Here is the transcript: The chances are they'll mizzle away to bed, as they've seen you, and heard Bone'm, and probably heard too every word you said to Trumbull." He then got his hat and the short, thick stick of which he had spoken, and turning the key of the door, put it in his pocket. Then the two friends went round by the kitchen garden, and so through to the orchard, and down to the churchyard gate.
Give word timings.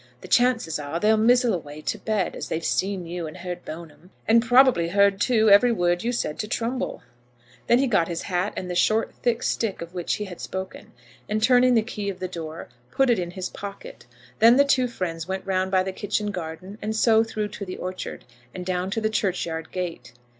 The 0.21 0.27
chances 0.27 0.79
are 0.79 0.99
they'll 0.99 1.15
mizzle 1.15 1.53
away 1.53 1.79
to 1.81 1.99
bed, 1.99 2.35
as 2.35 2.47
they've 2.49 2.65
seen 2.65 3.05
you, 3.05 3.27
and 3.27 3.37
heard 3.37 3.63
Bone'm, 3.63 4.09
and 4.27 4.41
probably 4.43 4.87
heard 4.87 5.21
too 5.21 5.51
every 5.51 5.71
word 5.71 6.03
you 6.03 6.11
said 6.11 6.39
to 6.39 6.47
Trumbull." 6.47 7.03
He 7.67 7.75
then 7.75 7.87
got 7.87 8.07
his 8.07 8.23
hat 8.23 8.51
and 8.57 8.67
the 8.67 8.73
short, 8.73 9.13
thick 9.13 9.43
stick 9.43 9.79
of 9.79 9.93
which 9.93 10.15
he 10.15 10.25
had 10.25 10.41
spoken, 10.41 10.91
and 11.29 11.43
turning 11.43 11.75
the 11.75 11.83
key 11.83 12.09
of 12.09 12.17
the 12.17 12.27
door, 12.27 12.67
put 12.89 13.11
it 13.11 13.19
in 13.19 13.29
his 13.37 13.49
pocket. 13.49 14.07
Then 14.39 14.55
the 14.57 14.65
two 14.65 14.87
friends 14.87 15.27
went 15.27 15.45
round 15.45 15.69
by 15.69 15.83
the 15.83 15.93
kitchen 15.93 16.31
garden, 16.31 16.79
and 16.81 16.95
so 16.95 17.23
through 17.23 17.49
to 17.49 17.65
the 17.67 17.77
orchard, 17.77 18.25
and 18.55 18.65
down 18.65 18.89
to 18.89 19.01
the 19.01 19.07
churchyard 19.11 19.71
gate. 19.71 20.13